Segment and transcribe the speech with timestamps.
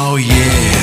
[0.00, 0.77] Oh yeah.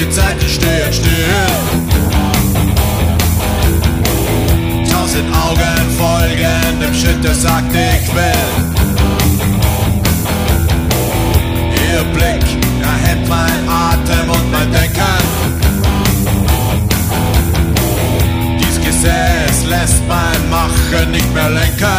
[0.00, 1.48] die Zeit steht still.
[4.90, 8.48] Tausend Augen folgen dem Schritt, der sagt, ich will.
[11.92, 12.44] Ihr Blick
[12.82, 15.24] erhält mein Atem und mein Denken.
[18.58, 21.89] Dies Gesetz lässt mein Machen nicht mehr lenken.